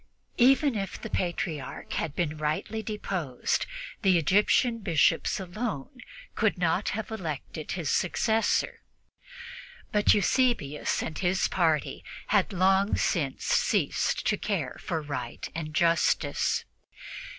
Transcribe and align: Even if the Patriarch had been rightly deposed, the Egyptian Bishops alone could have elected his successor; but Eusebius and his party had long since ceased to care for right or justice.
Even 0.39 0.73
if 0.73 0.99
the 0.99 1.11
Patriarch 1.11 1.93
had 1.93 2.15
been 2.15 2.39
rightly 2.39 2.81
deposed, 2.81 3.67
the 4.01 4.17
Egyptian 4.17 4.79
Bishops 4.79 5.39
alone 5.39 5.99
could 6.33 6.57
have 6.63 7.11
elected 7.11 7.73
his 7.73 7.91
successor; 7.91 8.79
but 9.91 10.11
Eusebius 10.15 11.03
and 11.03 11.19
his 11.19 11.47
party 11.47 12.03
had 12.29 12.51
long 12.51 12.95
since 12.95 13.45
ceased 13.45 14.25
to 14.25 14.37
care 14.37 14.77
for 14.79 15.03
right 15.03 15.47
or 15.55 15.63
justice. 15.65 16.65